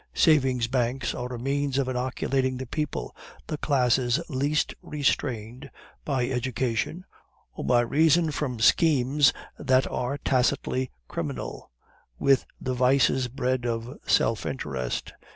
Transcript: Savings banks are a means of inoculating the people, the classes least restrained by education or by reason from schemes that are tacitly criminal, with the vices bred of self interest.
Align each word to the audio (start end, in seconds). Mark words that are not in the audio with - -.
Savings 0.15 0.65
banks 0.67 1.13
are 1.13 1.31
a 1.31 1.37
means 1.37 1.77
of 1.77 1.87
inoculating 1.87 2.57
the 2.57 2.65
people, 2.65 3.15
the 3.45 3.59
classes 3.59 4.19
least 4.29 4.73
restrained 4.81 5.69
by 6.03 6.27
education 6.27 7.05
or 7.53 7.63
by 7.63 7.81
reason 7.81 8.31
from 8.31 8.59
schemes 8.59 9.31
that 9.59 9.85
are 9.85 10.17
tacitly 10.17 10.89
criminal, 11.07 11.69
with 12.17 12.47
the 12.59 12.73
vices 12.73 13.27
bred 13.27 13.63
of 13.67 13.95
self 14.07 14.43
interest. 14.43 15.13